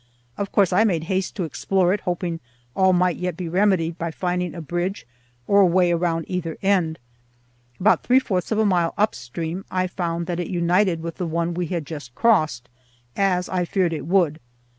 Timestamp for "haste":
1.03-1.35